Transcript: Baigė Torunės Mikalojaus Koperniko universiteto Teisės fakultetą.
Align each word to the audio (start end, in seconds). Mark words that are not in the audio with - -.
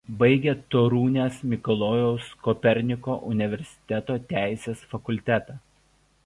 Baigė 0.21 0.53
Torunės 0.75 1.35
Mikalojaus 1.51 2.31
Koperniko 2.47 3.19
universiteto 3.33 4.17
Teisės 4.33 4.83
fakultetą. 4.95 5.61